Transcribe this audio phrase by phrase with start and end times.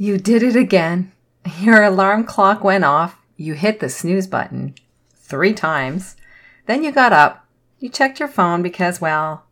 [0.00, 1.10] You did it again.
[1.60, 3.18] Your alarm clock went off.
[3.36, 4.76] You hit the snooze button
[5.16, 6.14] three times.
[6.66, 7.44] Then you got up.
[7.80, 9.44] You checked your phone because, well,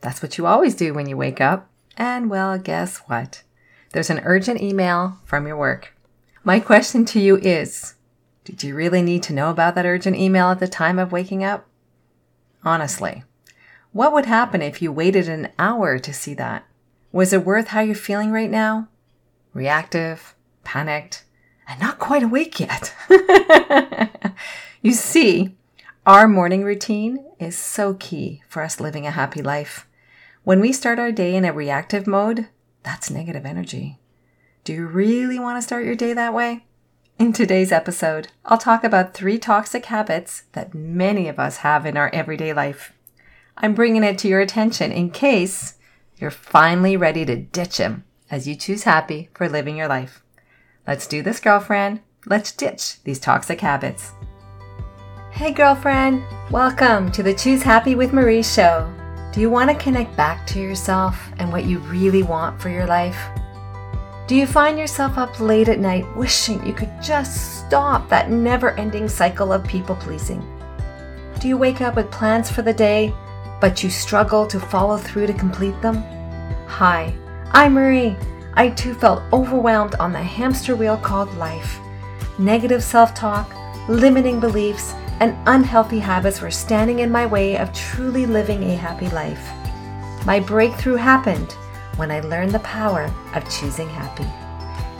[0.00, 1.68] that's what you always do when you wake up.
[1.96, 3.44] And, well, guess what?
[3.92, 5.94] There's an urgent email from your work.
[6.42, 7.94] My question to you is
[8.42, 11.44] Did you really need to know about that urgent email at the time of waking
[11.44, 11.64] up?
[12.64, 13.22] Honestly,
[13.92, 16.64] what would happen if you waited an hour to see that?
[17.12, 18.88] Was it worth how you're feeling right now?
[19.54, 20.34] Reactive,
[20.64, 21.24] panicked,
[21.68, 22.94] and not quite awake yet.
[24.82, 25.56] you see,
[26.06, 29.86] our morning routine is so key for us living a happy life.
[30.42, 32.48] When we start our day in a reactive mode,
[32.82, 33.98] that's negative energy.
[34.64, 36.64] Do you really want to start your day that way?
[37.18, 41.96] In today's episode, I'll talk about three toxic habits that many of us have in
[41.96, 42.92] our everyday life.
[43.56, 45.74] I'm bringing it to your attention in case
[46.16, 50.22] you're finally ready to ditch them as you choose happy for living your life.
[50.86, 52.00] Let's do this, girlfriend.
[52.24, 54.12] Let's ditch these toxic habits.
[55.30, 56.24] Hey, girlfriend.
[56.50, 58.90] Welcome to the Choose Happy with Marie show.
[59.34, 62.86] Do you want to connect back to yourself and what you really want for your
[62.86, 63.18] life?
[64.26, 68.70] Do you find yourself up late at night wishing you could just stop that never
[68.78, 70.40] ending cycle of people pleasing?
[71.38, 73.12] Do you wake up with plans for the day,
[73.60, 75.96] but you struggle to follow through to complete them?
[76.66, 77.14] Hi,
[77.54, 78.16] I'm Marie.
[78.54, 81.78] I too felt overwhelmed on the hamster wheel called life.
[82.38, 83.54] Negative self talk,
[83.90, 89.10] limiting beliefs, and unhealthy habits were standing in my way of truly living a happy
[89.10, 89.50] life.
[90.24, 91.52] My breakthrough happened
[91.96, 94.24] when I learned the power of choosing happy.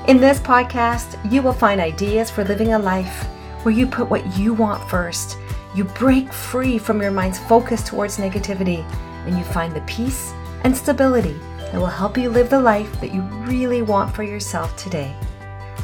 [0.06, 3.25] In this podcast, you will find ideas for living a life
[3.62, 5.39] where you put what you want first.
[5.75, 8.84] You break free from your mind's focus towards negativity
[9.25, 11.41] and you find the peace and stability
[11.73, 15.17] that will help you live the life that you really want for yourself today.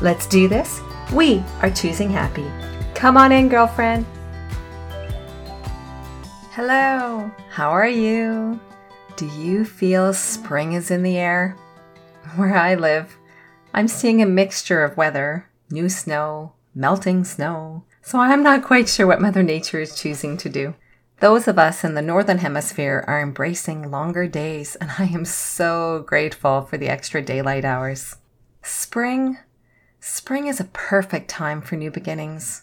[0.03, 0.81] Let's do this.
[1.13, 2.47] We are choosing happy.
[2.95, 4.05] Come on in, girlfriend.
[6.53, 8.61] Hello, how are you?
[9.17, 11.57] Do you feel spring is in the air?
[12.37, 13.17] Where I live,
[13.73, 17.85] I'm seeing a mixture of weather new snow, melting snow.
[18.03, 20.75] So I'm not quite sure what Mother Nature is choosing to do.
[21.21, 26.05] Those of us in the Northern Hemisphere are embracing longer days, and I am so
[26.07, 28.19] grateful for the extra daylight hours.
[28.63, 29.37] Spring?
[29.99, 32.63] Spring is a perfect time for new beginnings.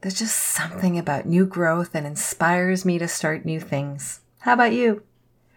[0.00, 4.20] There's just something about new growth that inspires me to start new things.
[4.40, 5.02] How about you?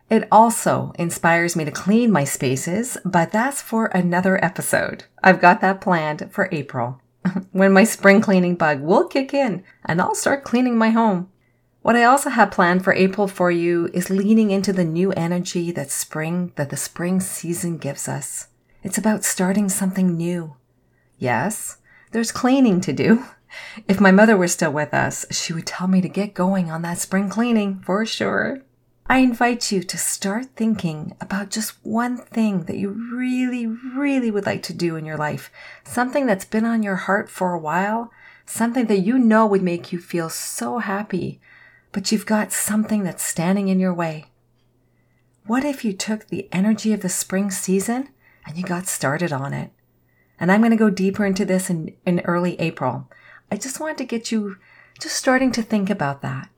[0.09, 5.03] It also inspires me to clean my spaces, but that's for another episode.
[5.23, 6.99] I've got that planned for April,
[7.51, 11.30] when my spring cleaning bug will kick in and I'll start cleaning my home.
[11.81, 15.71] What I also have planned for April for you is leaning into the new energy
[15.71, 18.47] that spring, that the spring season gives us.
[18.83, 20.55] It's about starting something new.
[21.17, 21.77] Yes,
[22.11, 23.25] there's cleaning to do.
[23.85, 26.83] If my mother were still with us, she would tell me to get going on
[26.83, 28.61] that spring cleaning for sure.
[29.07, 34.45] I invite you to start thinking about just one thing that you really, really would
[34.45, 35.51] like to do in your life.
[35.83, 38.09] Something that's been on your heart for a while.
[38.45, 41.41] Something that you know would make you feel so happy,
[41.91, 44.25] but you've got something that's standing in your way.
[45.45, 48.09] What if you took the energy of the spring season
[48.45, 49.71] and you got started on it?
[50.39, 53.09] And I'm going to go deeper into this in, in early April.
[53.51, 54.57] I just wanted to get you
[54.99, 56.49] just starting to think about that.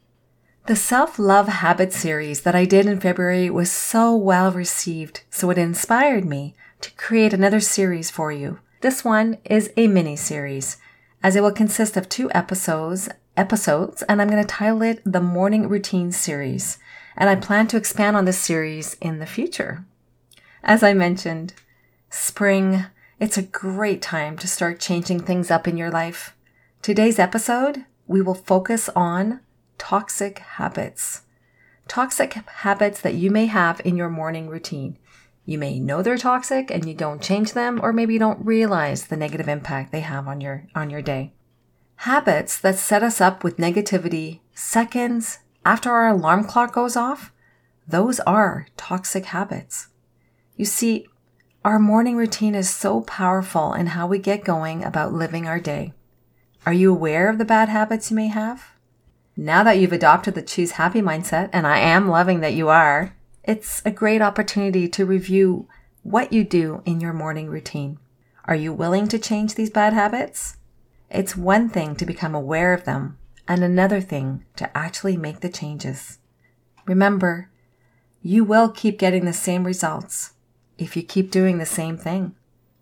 [0.66, 5.50] The self love habit series that I did in February was so well received, so
[5.50, 8.60] it inspired me to create another series for you.
[8.80, 10.78] This one is a mini series,
[11.24, 15.22] as it will consist of two episodes, episodes, and I'm going to title it the
[15.22, 16.78] Morning Routine Series.
[17.16, 19.86] And I plan to expand on this series in the future.
[20.64, 21.54] As I mentioned,
[22.10, 22.86] spring,
[23.20, 26.36] it's a great time to start changing things up in your life.
[26.82, 29.40] Today's episode, we will focus on
[29.78, 31.22] toxic habits.
[31.88, 34.98] Toxic habits that you may have in your morning routine.
[35.46, 39.08] You may know they're toxic and you don't change them, or maybe you don't realize
[39.08, 41.34] the negative impact they have on your, on your day.
[41.98, 47.32] Habits that set us up with negativity seconds after our alarm clock goes off,
[47.88, 49.88] those are toxic habits.
[50.56, 51.08] You see,
[51.66, 55.94] our morning routine is so powerful in how we get going about living our day.
[56.66, 58.72] Are you aware of the bad habits you may have?
[59.36, 63.16] Now that you've adopted the choose happy mindset, and I am loving that you are,
[63.44, 65.68] it's a great opportunity to review
[66.02, 68.00] what you do in your morning routine.
[68.46, 70.58] Are you willing to change these bad habits?
[71.10, 73.18] It's one thing to become aware of them
[73.48, 76.20] and another thing to actually make the changes.
[76.86, 77.50] Remember,
[78.22, 80.34] you will keep getting the same results
[80.78, 82.36] if you keep doing the same thing.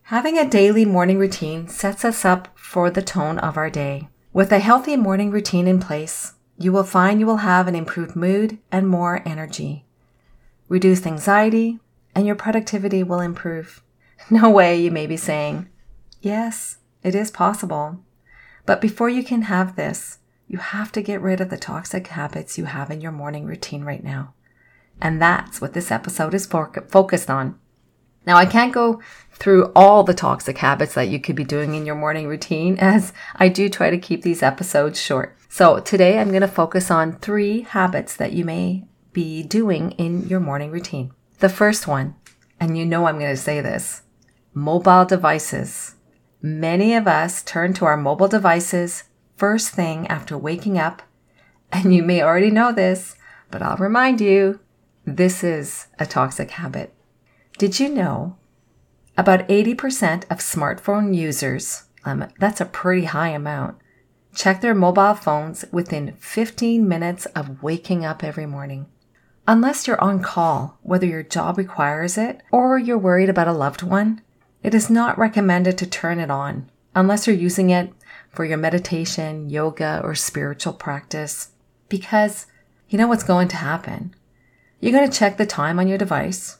[0.03, 4.09] Having a daily morning routine sets us up for the tone of our day.
[4.33, 8.15] With a healthy morning routine in place, you will find you will have an improved
[8.15, 9.85] mood and more energy,
[10.71, 11.77] reduced anxiety,
[12.15, 13.83] and your productivity will improve.
[14.29, 15.67] No way, you may be saying.
[16.21, 17.99] Yes, it is possible.
[18.65, 22.57] But before you can have this, you have to get rid of the toxic habits
[22.57, 24.33] you have in your morning routine right now.
[25.01, 27.59] And that's what this episode is for- focused on.
[28.25, 29.01] Now, I can't go
[29.33, 33.11] through all the toxic habits that you could be doing in your morning routine as
[33.35, 35.35] I do try to keep these episodes short.
[35.49, 40.27] So today I'm going to focus on three habits that you may be doing in
[40.27, 41.11] your morning routine.
[41.39, 42.15] The first one,
[42.59, 44.03] and you know I'm going to say this,
[44.53, 45.95] mobile devices.
[46.41, 49.03] Many of us turn to our mobile devices
[49.37, 51.01] first thing after waking up.
[51.71, 53.15] And you may already know this,
[53.49, 54.59] but I'll remind you,
[55.05, 56.93] this is a toxic habit.
[57.57, 58.37] Did you know
[59.17, 63.77] about 80% of smartphone users, um, that's a pretty high amount,
[64.35, 68.87] check their mobile phones within 15 minutes of waking up every morning?
[69.47, 73.81] Unless you're on call, whether your job requires it or you're worried about a loved
[73.81, 74.21] one,
[74.63, 77.91] it is not recommended to turn it on unless you're using it
[78.29, 81.49] for your meditation, yoga, or spiritual practice.
[81.89, 82.45] Because
[82.89, 84.13] you know what's going to happen.
[84.79, 86.57] You're going to check the time on your device,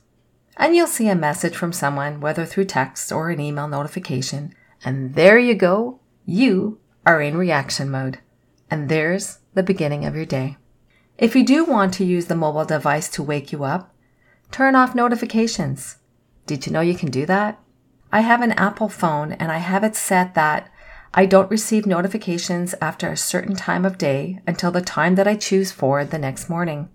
[0.57, 4.54] and you'll see a message from someone, whether through text or an email notification.
[4.83, 6.00] And there you go.
[6.25, 8.19] You are in reaction mode.
[8.69, 10.57] And there's the beginning of your day.
[11.21, 13.94] If you do want to use the mobile device to wake you up,
[14.50, 15.97] turn off notifications.
[16.47, 17.59] Did you know you can do that?
[18.12, 20.71] I have an Apple phone and I have it set that
[21.13, 25.35] I don't receive notifications after a certain time of day until the time that I
[25.35, 26.89] choose for the next morning.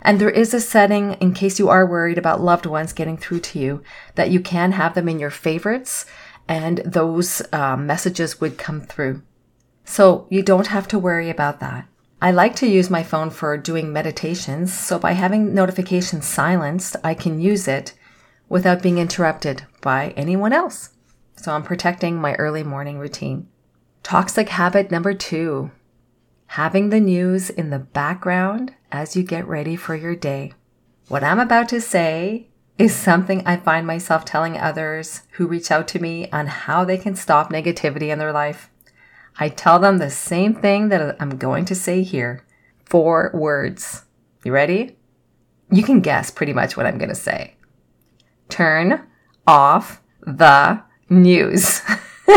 [0.00, 3.40] And there is a setting in case you are worried about loved ones getting through
[3.40, 3.82] to you
[4.14, 6.06] that you can have them in your favorites
[6.46, 9.22] and those uh, messages would come through.
[9.84, 11.88] So you don't have to worry about that.
[12.20, 17.14] I like to use my phone for doing meditations, so by having notifications silenced, I
[17.14, 17.92] can use it
[18.48, 20.90] without being interrupted by anyone else.
[21.36, 23.48] So I'm protecting my early morning routine.
[24.02, 25.70] Toxic habit number two
[26.50, 30.52] having the news in the background as you get ready for your day.
[31.08, 32.46] What I'm about to say
[32.78, 36.98] is something I find myself telling others who reach out to me on how they
[36.98, 38.70] can stop negativity in their life.
[39.38, 42.44] I tell them the same thing that I'm going to say here.
[42.84, 44.04] Four words.
[44.44, 44.96] You ready?
[45.70, 47.56] You can guess pretty much what I'm going to say.
[48.48, 49.06] Turn
[49.46, 51.82] off the news.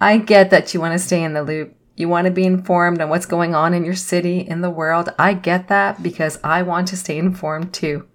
[0.00, 3.00] I get that you want to stay in the loop you want to be informed
[3.00, 5.10] on what's going on in your city, in the world.
[5.18, 8.08] I get that because I want to stay informed too.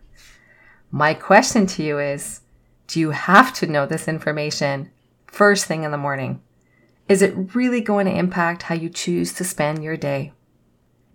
[0.91, 2.41] My question to you is
[2.87, 4.91] Do you have to know this information
[5.27, 6.41] first thing in the morning?
[7.09, 10.31] Is it really going to impact how you choose to spend your day?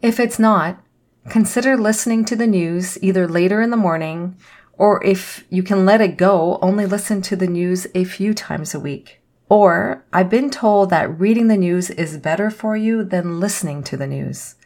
[0.02, 0.82] If it's not,
[1.28, 4.36] consider listening to the news either later in the morning
[4.76, 8.74] or if you can let it go, only listen to the news a few times
[8.74, 9.20] a week.
[9.48, 13.96] Or, I've been told that reading the news is better for you than listening to
[13.96, 14.56] the news.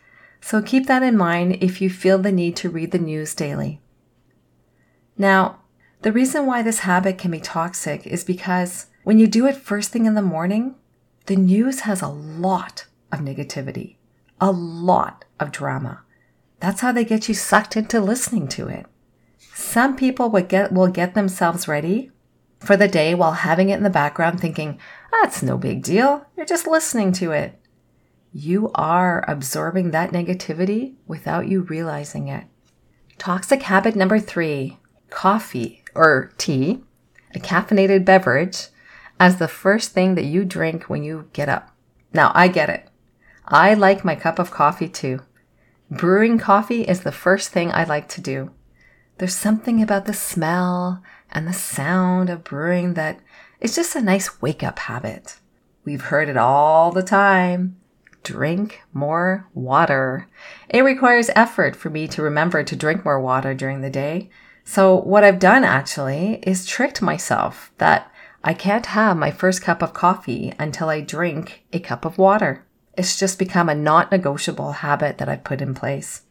[0.40, 3.82] So keep that in mind if you feel the need to read the news daily.
[5.18, 5.58] Now,
[6.02, 9.90] the reason why this habit can be toxic is because when you do it first
[9.90, 10.76] thing in the morning,
[11.28, 13.96] the news has a lot of negativity,
[14.40, 16.00] a lot of drama.
[16.58, 18.86] That's how they get you sucked into listening to it.
[19.54, 22.10] Some people will get, will get themselves ready
[22.60, 24.80] for the day while having it in the background thinking,
[25.12, 26.26] that's no big deal.
[26.34, 27.60] You're just listening to it.
[28.32, 32.44] You are absorbing that negativity without you realizing it.
[33.18, 34.78] Toxic habit number three
[35.10, 36.82] coffee or tea,
[37.34, 38.68] a caffeinated beverage,
[39.20, 41.74] as the first thing that you drink when you get up.
[42.12, 42.88] Now, I get it.
[43.46, 45.20] I like my cup of coffee too.
[45.90, 48.50] Brewing coffee is the first thing I like to do.
[49.18, 53.20] There's something about the smell and the sound of brewing that
[53.60, 55.38] is just a nice wake up habit.
[55.84, 57.76] We've heard it all the time.
[58.22, 60.28] Drink more water.
[60.68, 64.28] It requires effort for me to remember to drink more water during the day.
[64.64, 68.07] So what I've done actually is tricked myself that
[68.44, 72.64] I can't have my first cup of coffee until I drink a cup of water.
[72.96, 76.22] It's just become a not negotiable habit that I've put in place.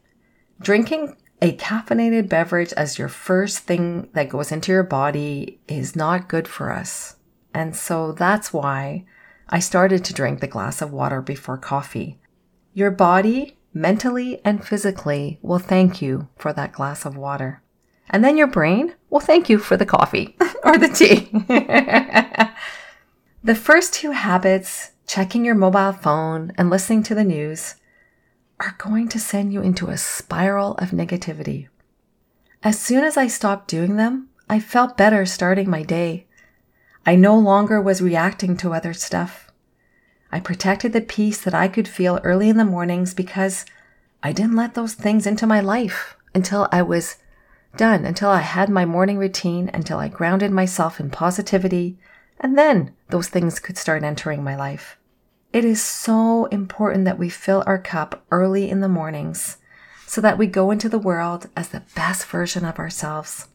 [0.60, 6.28] Drinking a caffeinated beverage as your first thing that goes into your body is not
[6.28, 7.18] good for us.
[7.54, 9.06] And so that's why
[9.50, 12.20] I started to drink the glass of water before coffee.
[12.74, 17.62] Your body, mentally and physically, will thank you for that glass of water.
[18.10, 21.30] And then your brain well, thank you for the coffee or the tea.
[23.44, 27.76] the first two habits, checking your mobile phone and listening to the news,
[28.60, 31.68] are going to send you into a spiral of negativity.
[32.64, 36.26] As soon as I stopped doing them, I felt better starting my day.
[37.06, 39.52] I no longer was reacting to other stuff.
[40.32, 43.66] I protected the peace that I could feel early in the mornings because
[44.22, 47.18] I didn't let those things into my life until I was
[47.78, 51.98] done, until I had my morning routine, until I grounded myself in positivity,
[52.40, 54.98] and then those things could start entering my life.
[55.54, 59.58] It is so important that we fill our cup early in the mornings
[60.06, 63.48] so that we go into the world as the best version of ourselves,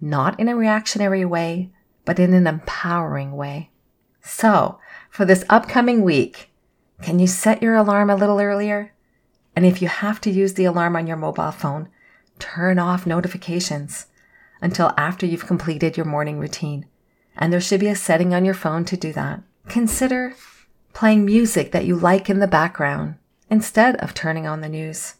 [0.00, 1.70] not in a reactionary way,
[2.04, 3.70] but in an empowering way.
[4.22, 4.78] So,
[5.10, 6.50] for this upcoming week,
[7.02, 8.92] can you set your alarm a little earlier?
[9.54, 11.88] And if you have to use the alarm on your mobile phone,
[12.38, 14.06] turn off notifications
[14.60, 16.86] until after you've completed your morning routine.
[17.36, 19.42] And there should be a setting on your phone to do that.
[19.68, 20.34] Consider
[20.92, 23.16] playing music that you like in the background
[23.50, 25.14] instead of turning on the news.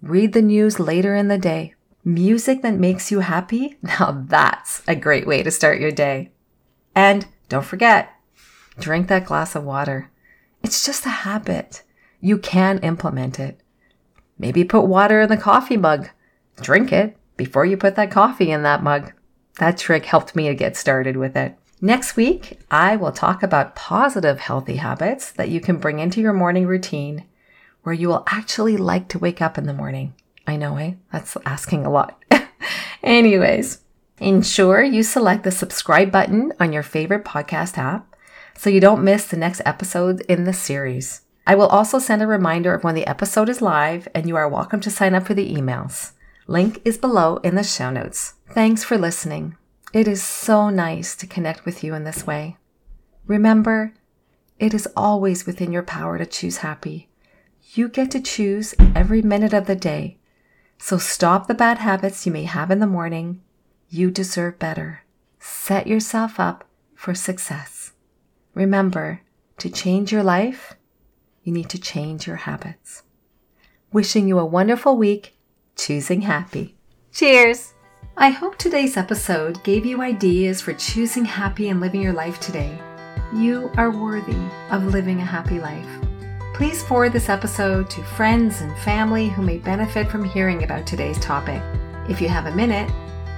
[0.00, 1.74] Read the news later in the day.
[2.04, 3.76] Music that makes you happy?
[3.82, 6.32] Now that's a great way to start your day.
[6.94, 8.10] And don't forget,
[8.78, 10.10] drink that glass of water.
[10.62, 11.82] It's just a habit.
[12.20, 13.60] You can implement it.
[14.38, 16.08] Maybe put water in the coffee mug.
[16.60, 19.12] Drink it before you put that coffee in that mug.
[19.58, 21.56] That trick helped me to get started with it.
[21.80, 26.32] Next week, I will talk about positive healthy habits that you can bring into your
[26.32, 27.24] morning routine
[27.82, 30.14] where you will actually like to wake up in the morning.
[30.46, 30.94] I know, eh?
[31.12, 32.22] That's asking a lot.
[33.02, 33.80] Anyways,
[34.18, 38.14] ensure you select the subscribe button on your favorite podcast app
[38.56, 41.22] so you don't miss the next episode in the series.
[41.46, 44.48] I will also send a reminder of when the episode is live, and you are
[44.48, 46.12] welcome to sign up for the emails.
[46.52, 48.34] Link is below in the show notes.
[48.50, 49.56] Thanks for listening.
[49.94, 52.58] It is so nice to connect with you in this way.
[53.26, 53.94] Remember,
[54.58, 57.08] it is always within your power to choose happy.
[57.72, 60.18] You get to choose every minute of the day.
[60.76, 63.40] So stop the bad habits you may have in the morning.
[63.88, 65.04] You deserve better.
[65.38, 67.92] Set yourself up for success.
[68.52, 69.22] Remember,
[69.56, 70.74] to change your life,
[71.44, 73.04] you need to change your habits.
[73.90, 75.31] Wishing you a wonderful week,
[75.76, 76.74] choosing happy.
[77.12, 77.74] Cheers!
[78.16, 82.78] I hope today's episode gave you ideas for choosing happy and living your life today.
[83.34, 84.36] You are worthy
[84.70, 85.88] of living a happy life.
[86.54, 91.18] Please forward this episode to friends and family who may benefit from hearing about today's
[91.18, 91.62] topic.
[92.08, 92.92] If you have a minute,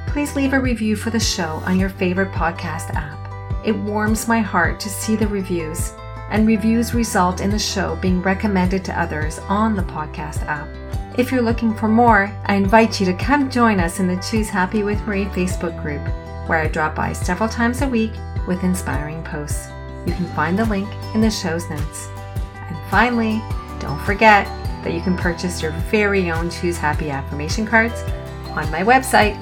[0.09, 3.19] please leave a review for the show on your favorite podcast app.
[3.65, 5.93] It warms my heart to see the reviews,
[6.31, 10.69] and reviews result in the show being recommended to others on the podcast app.
[11.17, 14.49] If you're looking for more, I invite you to come join us in the Choose
[14.49, 16.03] Happy with Marie Facebook group,
[16.49, 18.11] where I drop by several times a week
[18.49, 19.69] with inspiring posts.
[20.07, 22.09] You can find the link in the show's notes.
[22.57, 23.41] And finally,
[23.79, 24.49] don't forget
[24.83, 28.03] that you can purchase your very own Choose Happy affirmation cards
[28.51, 29.37] on my website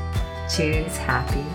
[0.49, 1.45] choose happy.